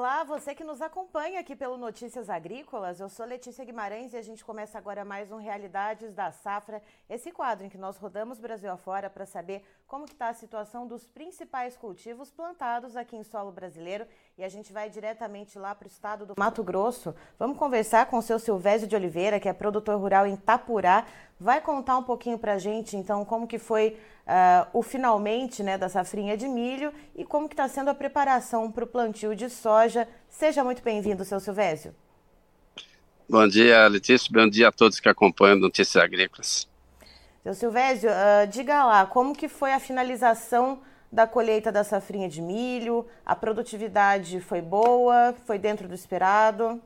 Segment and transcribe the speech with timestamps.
[0.00, 3.00] Olá, você que nos acompanha aqui pelo Notícias Agrícolas.
[3.00, 7.30] Eu sou Letícia Guimarães e a gente começa agora mais um Realidades da Safra, esse
[7.30, 11.76] quadro em que nós rodamos Brasil afora para saber como está a situação dos principais
[11.76, 14.06] cultivos plantados aqui em solo brasileiro.
[14.38, 17.14] E a gente vai diretamente lá para o estado do Mato Grosso.
[17.38, 21.04] Vamos conversar com o seu Silvésio de Oliveira, que é produtor rural em Tapurá.
[21.38, 25.76] Vai contar um pouquinho para a gente, então, como que foi uh, o finalmente né,
[25.76, 29.48] da safrinha de milho e como que está sendo a preparação para o plantio de
[29.48, 30.06] soja.
[30.28, 31.94] Seja muito bem-vindo, seu Silvésio.
[33.28, 34.28] Bom dia, Letícia.
[34.32, 36.68] Bom dia a todos que acompanham Notícias Agrícolas.
[37.42, 40.80] Seu Silvésio, uh, diga lá, como que foi a finalização
[41.10, 43.06] da colheita da safrinha de milho?
[43.24, 45.34] A produtividade foi boa?
[45.46, 46.80] Foi dentro do esperado?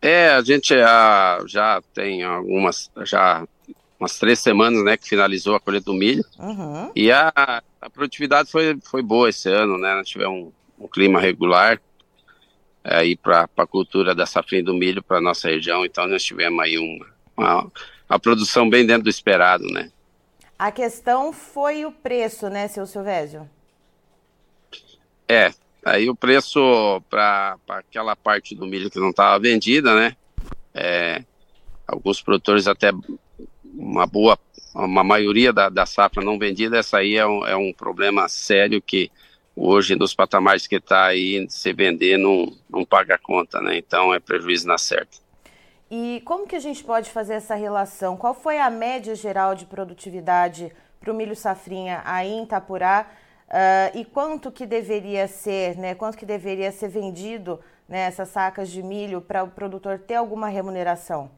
[0.00, 3.46] É, a gente já, já tem algumas, já
[3.98, 6.24] umas três semanas, né, que finalizou a colheita do milho.
[6.38, 6.90] Uhum.
[6.94, 7.32] E a,
[7.80, 9.94] a, produtividade foi, foi boa esse ano, né?
[9.94, 11.80] Nós tivemos um, um clima regular
[12.82, 15.84] é, aí para a cultura da safrinha do milho para nossa região.
[15.84, 17.06] Então nós tivemos aí uma,
[17.36, 17.72] uma,
[18.10, 19.90] uma, produção bem dentro do esperado, né?
[20.58, 23.48] A questão foi o preço, né, seu Silvésio?
[25.28, 25.52] É,
[25.84, 30.16] aí o preço para aquela parte do milho que não estava vendida, né?
[30.72, 31.24] É,
[31.86, 32.92] alguns produtores até
[33.76, 34.38] uma boa,
[34.74, 38.80] uma maioria da, da safra não vendida, essa aí é um, é um problema sério
[38.80, 39.10] que
[39.56, 43.76] hoje nos patamares que está aí, se vender não, não paga a conta, né?
[43.76, 45.18] Então é prejuízo na certa.
[45.90, 48.16] E como que a gente pode fazer essa relação?
[48.16, 53.06] Qual foi a média geral de produtividade para o milho safrinha aí em Itapurá?
[53.46, 55.94] Uh, e quanto que deveria ser, né?
[55.94, 61.30] Quanto que deveria ser vendido né, sacas de milho para o produtor ter alguma remuneração?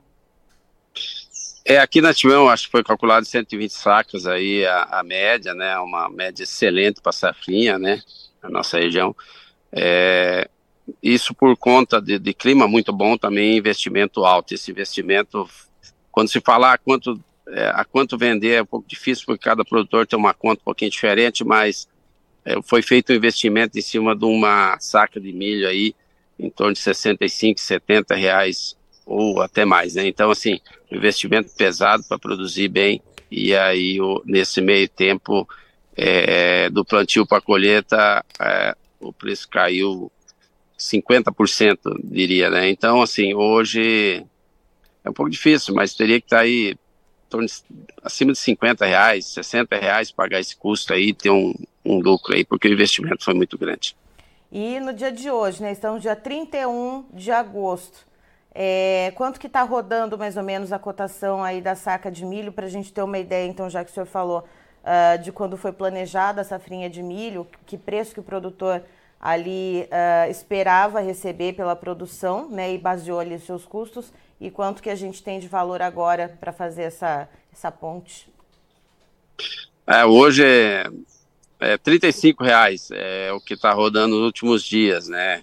[1.69, 5.77] É, aqui nós tivemos, acho que foi calculado 120 sacas aí a, a média, né?
[5.81, 8.00] Uma média excelente para safrinha, né?
[8.41, 9.17] Na nossa região.
[9.72, 10.48] É,
[11.03, 14.55] isso por conta de, de, clima muito bom também, investimento alto.
[14.55, 15.50] Esse investimento,
[16.12, 19.65] quando se falar a quanto, é, a quanto vender, é um pouco difícil, porque cada
[19.65, 21.88] produtor tem uma conta um pouquinho diferente, mas
[22.44, 25.97] é, foi feito um investimento em cima de uma saca de milho aí,
[26.38, 28.75] em torno de 65, 70 reais
[29.06, 30.06] ou até mais, né?
[30.06, 33.00] Então, assim, investimento pesado para produzir bem
[33.31, 35.49] e aí o, nesse meio tempo
[35.97, 40.11] é, do plantio para colheita é, o preço caiu
[40.78, 42.69] 50%, diria, né?
[42.69, 44.27] Então, assim, hoje
[45.05, 46.77] é um pouco difícil, mas teria que estar tá aí
[48.03, 52.44] acima de 50 reais, 60 reais pagar esse custo aí, ter um, um lucro aí,
[52.44, 53.97] porque o investimento foi muito grande.
[54.50, 55.73] E no dia de hoje, né?
[55.73, 58.06] Estamos dia 31 de agosto.
[58.59, 62.50] É, quanto que está rodando mais ou menos a cotação aí da saca de milho,
[62.50, 64.49] para a gente ter uma ideia, então, já que o senhor falou
[64.83, 68.83] uh, de quando foi planejada a safrinha de milho, que preço que o produtor
[69.21, 74.83] ali uh, esperava receber pela produção, né, e baseou ali os seus custos, e quanto
[74.83, 78.27] que a gente tem de valor agora para fazer essa, essa ponte?
[79.87, 80.87] É, hoje é,
[81.61, 85.43] é 35 reais, é o que está rodando nos últimos dias, né?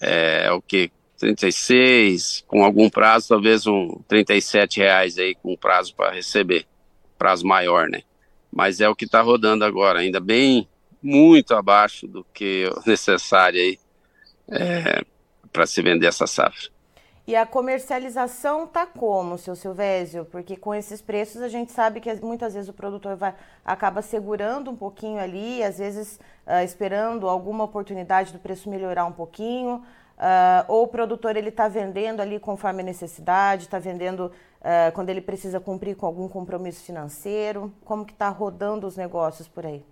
[0.00, 6.10] É o que 36, com algum prazo, talvez um 37 reais aí com prazo para
[6.12, 6.66] receber,
[7.18, 8.00] prazo maior, né?
[8.50, 10.66] Mas é o que está rodando agora, ainda bem
[11.02, 13.78] muito abaixo do que o necessário aí
[14.50, 15.04] é,
[15.52, 16.70] para se vender essa safra.
[17.26, 20.24] E a comercialização tá como, seu Silvésio?
[20.24, 24.70] Porque com esses preços a gente sabe que muitas vezes o produtor vai, acaba segurando
[24.70, 29.84] um pouquinho ali, às vezes uh, esperando alguma oportunidade do preço melhorar um pouquinho.
[30.20, 35.08] Uh, ou o produtor ele está vendendo ali conforme a necessidade, está vendendo uh, quando
[35.08, 37.72] ele precisa cumprir com algum compromisso financeiro?
[37.86, 39.82] Como que está rodando os negócios por aí?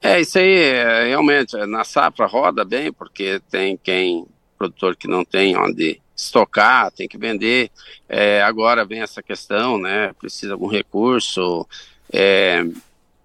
[0.00, 4.26] É, isso aí é, realmente, na safra roda bem, porque tem quem,
[4.56, 7.70] produtor que não tem onde estocar, tem que vender.
[8.08, 10.14] É, agora vem essa questão, né?
[10.18, 11.66] Precisa de algum recurso.
[12.10, 12.64] É,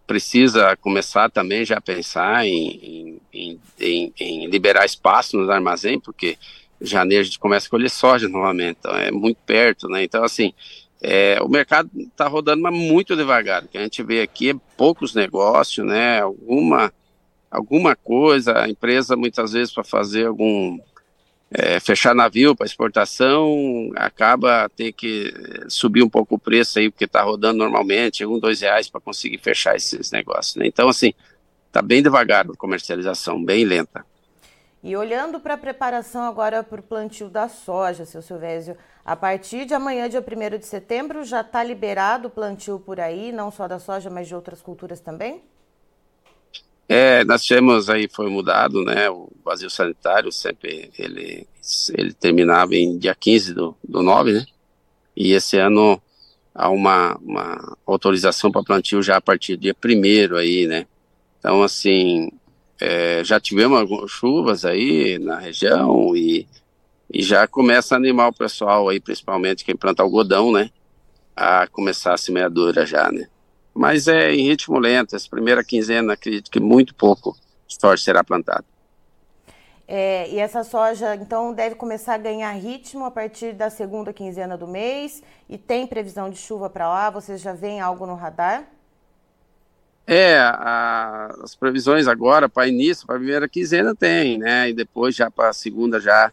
[0.09, 6.35] precisa começar também já a pensar em, em, em, em liberar espaço nos armazéns, porque
[6.81, 10.03] janeiro a gente começa a colher soja novamente, então é muito perto, né?
[10.03, 10.51] Então, assim,
[10.99, 13.63] é, o mercado está rodando, mas muito devagar.
[13.63, 16.21] O que a gente vê aqui é poucos negócios, né?
[16.21, 16.91] Alguma,
[17.51, 20.79] alguma coisa, a empresa muitas vezes para fazer algum
[21.51, 25.33] é, fechar navio para exportação, acaba ter que
[25.67, 29.39] subir um pouco o preço aí, porque está rodando normalmente, um, dois reais para conseguir
[29.39, 30.55] fechar esses negócios.
[30.55, 30.67] Né?
[30.67, 31.13] Então, assim,
[31.67, 34.05] está bem devagar a comercialização, bem lenta.
[34.81, 39.65] E olhando para a preparação agora para o plantio da soja, seu Silvésio, a partir
[39.65, 43.67] de amanhã, dia 1 de setembro, já está liberado o plantio por aí, não só
[43.67, 45.43] da soja, mas de outras culturas também?
[46.91, 51.47] É, nós tivemos aí, foi mudado, né, o vazio sanitário, sempre ele,
[51.95, 54.45] ele terminava em dia 15 do, do 9, né,
[55.15, 56.01] e esse ano
[56.51, 60.87] há uma, uma autorização para plantio já a partir do dia 1 aí, né,
[61.37, 62.31] então assim,
[62.81, 66.47] é, já tivemos algumas chuvas aí na região e,
[67.13, 70.71] e já começa a animar o pessoal aí, principalmente quem planta algodão, né,
[71.35, 73.27] a começar a semeadura já, né
[73.73, 75.15] mas é em ritmo lento.
[75.15, 77.35] Essa primeira quinzena, acredito que muito pouco
[77.67, 78.65] soja será plantado.
[79.87, 84.55] É, e essa soja, então, deve começar a ganhar ritmo a partir da segunda quinzena
[84.55, 85.23] do mês.
[85.49, 87.09] E tem previsão de chuva para lá?
[87.09, 88.65] Vocês já veem algo no radar?
[90.05, 94.69] É, a, as previsões agora para início, para a primeira quinzena tem, né?
[94.69, 96.31] E depois já para a segunda já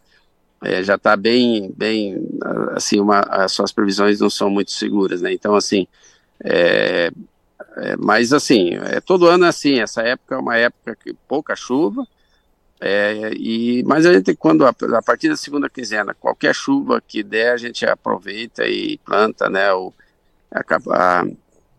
[0.62, 2.28] é, já está bem, bem,
[2.74, 5.32] assim, uma, as suas previsões não são muito seguras, né?
[5.32, 5.86] Então, assim,
[6.44, 7.10] é,
[7.76, 11.54] é, mas assim, é, todo ano é assim, essa época é uma época que pouca
[11.54, 12.06] chuva,
[12.80, 17.22] é, e, mas a gente, quando a, a, partir da segunda quinzena, qualquer chuva que
[17.22, 19.72] der, a gente aproveita e planta, né?
[19.72, 19.94] O,
[20.52, 21.24] a,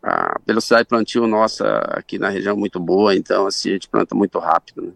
[0.04, 3.88] a, velocidade de plantio nossa aqui na região é muito boa, então assim, a gente
[3.88, 4.82] planta muito rápido.
[4.82, 4.92] Né?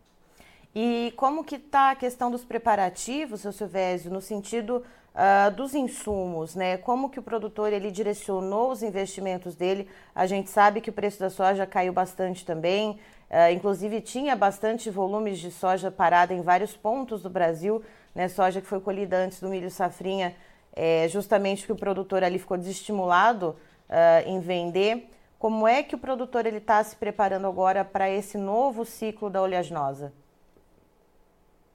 [0.74, 4.84] E como que está a questão dos preparativos, seu Silvésio, no sentido
[5.16, 6.78] uh, dos insumos, né?
[6.78, 9.88] Como que o produtor ele direcionou os investimentos dele?
[10.14, 13.00] A gente sabe que o preço da soja caiu bastante também.
[13.30, 18.28] Uh, inclusive tinha bastante volumes de soja parada em vários pontos do Brasil, né?
[18.28, 20.36] Soja que foi colhida antes do milho safrinha,
[20.74, 23.56] é, justamente porque o produtor ali ficou desestimulado
[23.90, 25.10] uh, em vender.
[25.40, 29.42] Como é que o produtor ele está se preparando agora para esse novo ciclo da
[29.42, 30.14] oleaginosa?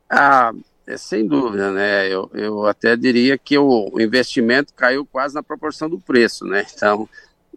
[0.08, 0.52] Ah,
[0.86, 2.06] é, sem dúvida, né?
[2.08, 6.64] Eu, eu até diria que o investimento caiu quase na proporção do preço, né?
[6.74, 7.08] Então,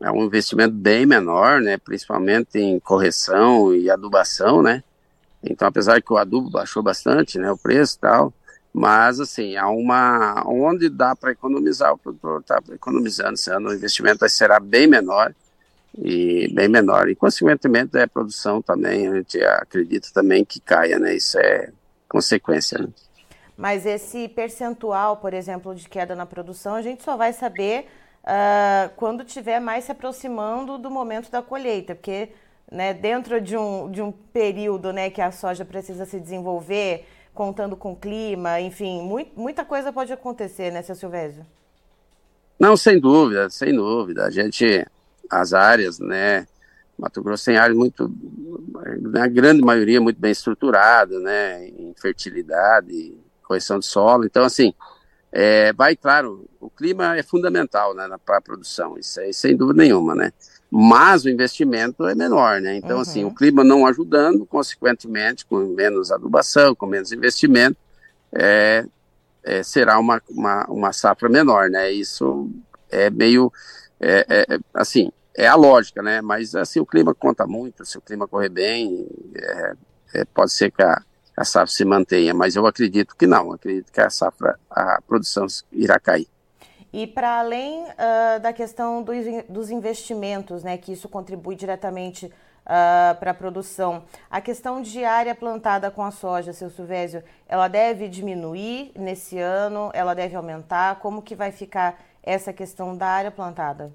[0.02, 1.78] é um investimento bem menor, né?
[1.78, 4.84] Principalmente em correção e adubação, né?
[5.44, 7.52] Então, apesar que o adubo baixou bastante, né?
[7.52, 8.34] O preço e tal,
[8.74, 13.74] mas assim, há uma onde dá para economizar, o produtor está economizando esse ano, o
[13.74, 15.34] investimento será bem menor
[15.98, 17.10] e bem menor.
[17.10, 21.16] E, consequentemente, a produção também, a gente acredita também que caia, né?
[21.16, 21.72] Isso é
[22.08, 22.88] consequência, né?
[23.60, 27.88] Mas esse percentual, por exemplo, de queda na produção, a gente só vai saber
[28.24, 32.30] uh, quando estiver mais se aproximando do momento da colheita, porque
[32.72, 37.76] né, dentro de um, de um período né, que a soja precisa se desenvolver, contando
[37.76, 41.46] com o clima, enfim, muito, muita coisa pode acontecer, né, seu Silvésio?
[42.58, 44.24] Não, sem dúvida, sem dúvida.
[44.24, 44.88] A gente,
[45.30, 46.48] as áreas, né,
[46.98, 48.10] Mato Grosso tem áreas muito,
[49.02, 53.20] na grande maioria, muito bem estruturadas, né, em fertilidade,
[53.50, 54.26] correção de solo.
[54.26, 54.74] Então, assim,
[55.32, 59.82] é, vai, claro, o clima é fundamental né, para a produção, isso aí sem dúvida
[59.82, 60.32] nenhuma, né?
[60.72, 62.76] Mas o investimento é menor, né?
[62.76, 63.02] Então, uhum.
[63.02, 67.78] assim, o clima não ajudando, consequentemente, com menos adubação, com menos investimento,
[68.32, 68.86] é,
[69.44, 71.92] é, será uma, uma, uma, safra menor, né?
[71.92, 72.52] Isso
[72.92, 73.52] é meio,
[74.00, 76.22] é, é, é, assim, é a lógica, né?
[76.22, 79.08] Mas, assim, o clima conta muito, se o clima correr bem,
[80.36, 81.02] pode ser que a,
[81.40, 85.48] a safra se mantenha, mas eu acredito que não, acredito que a safra, a produção
[85.72, 86.28] irá cair.
[86.92, 89.16] E para além uh, da questão dos,
[89.48, 95.34] dos investimentos, né, que isso contribui diretamente uh, para a produção, a questão de área
[95.34, 101.00] plantada com a soja, seu Silvésio, ela deve diminuir nesse ano, ela deve aumentar?
[101.00, 103.94] Como que vai ficar essa questão da área plantada?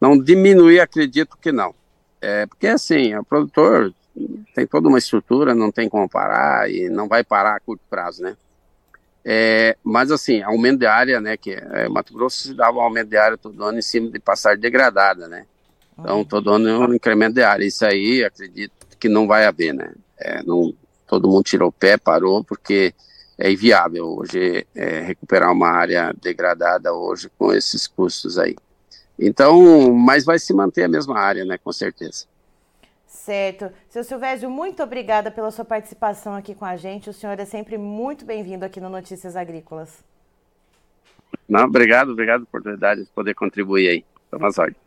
[0.00, 1.72] Não diminuir, acredito que não.
[2.20, 3.94] É, porque assim, o produtor
[4.54, 8.22] tem toda uma estrutura, não tem como parar e não vai parar a curto prazo,
[8.22, 8.36] né?
[9.24, 13.08] É, mas assim, aumento de área, né, que é, Mato Grosso se dava um aumento
[13.08, 15.44] de área todo ano em cima de passagem degradada, né?
[15.98, 17.64] Então, todo ano é um incremento de área.
[17.64, 19.92] Isso aí, acredito que não vai haver, né?
[20.16, 20.72] É, não,
[21.06, 22.94] todo mundo tirou o pé, parou, porque
[23.36, 28.56] é inviável hoje é, recuperar uma área degradada hoje com esses custos aí.
[29.18, 32.26] Então, mas vai se manter a mesma área, né, com certeza.
[33.28, 33.70] Certo.
[33.90, 37.10] Seu Silvésio, muito obrigada pela sua participação aqui com a gente.
[37.10, 40.02] O senhor é sempre muito bem-vindo aqui no Notícias Agrícolas.
[41.46, 44.04] Não, obrigado, obrigado por a oportunidade de poder contribuir aí.
[44.30, 44.78] Toma sorte.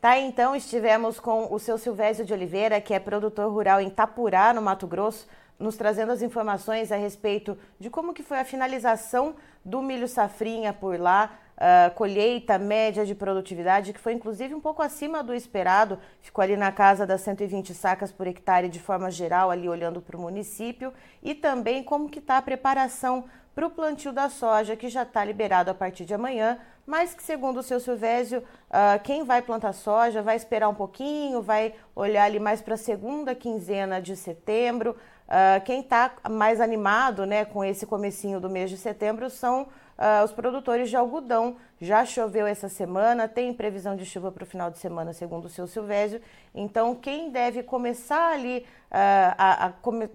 [0.00, 4.54] Tá, então estivemos com o seu Silvésio de Oliveira, que é produtor rural em Tapurá,
[4.54, 5.26] no Mato Grosso,
[5.58, 9.34] nos trazendo as informações a respeito de como que foi a finalização
[9.64, 14.82] do milho safrinha por lá, uh, colheita média de produtividade, que foi inclusive um pouco
[14.82, 19.50] acima do esperado, ficou ali na casa das 120 sacas por hectare de forma geral,
[19.50, 24.12] ali olhando para o município, e também como que está a preparação para o plantio
[24.12, 27.80] da soja, que já está liberado a partir de amanhã mas que, segundo o seu
[27.80, 32.74] Silvésio, uh, quem vai plantar soja vai esperar um pouquinho, vai olhar ali mais para
[32.74, 34.96] a segunda quinzena de setembro.
[35.26, 39.66] Uh, quem está mais animado né, com esse comecinho do mês de setembro são
[39.98, 41.56] uh, os produtores de algodão.
[41.80, 45.48] Já choveu essa semana, tem previsão de chuva para o final de semana, segundo o
[45.48, 46.20] seu Silvésio.
[46.54, 48.64] Então, quem deve começar ali uh,
[49.36, 49.72] a, a,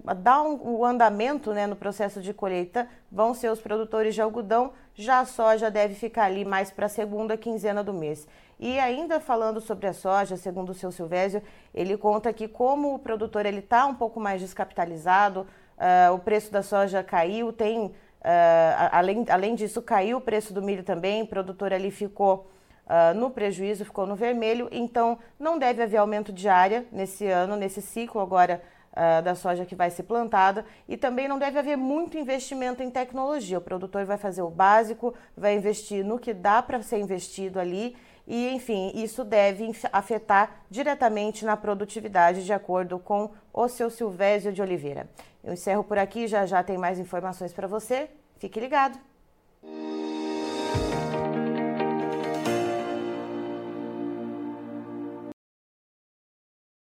[0.07, 4.21] a, dar um, um andamento né, no processo de colheita vão ser os produtores de
[4.21, 4.73] algodão.
[4.95, 8.27] Já a soja deve ficar ali mais para a segunda quinzena do mês.
[8.59, 11.41] E ainda falando sobre a soja, segundo o seu Silvésio,
[11.73, 15.47] ele conta que como o produtor ele está um pouco mais descapitalizado,
[15.77, 20.61] uh, o preço da soja caiu, tem Uh, além, além disso, caiu o preço do
[20.61, 22.51] milho também, o produtor ali ficou
[22.85, 27.55] uh, no prejuízo, ficou no vermelho, então não deve haver aumento de área nesse ano,
[27.55, 28.61] nesse ciclo agora
[28.91, 32.91] uh, da soja que vai ser plantada, e também não deve haver muito investimento em
[32.91, 33.57] tecnologia.
[33.57, 37.95] O produtor vai fazer o básico, vai investir no que dá para ser investido ali,
[38.33, 44.61] e enfim, isso deve afetar diretamente na produtividade, de acordo com o seu Silvésio de
[44.61, 45.09] Oliveira.
[45.43, 48.09] Eu encerro por aqui, já já tem mais informações para você.
[48.39, 49.11] Fique ligado!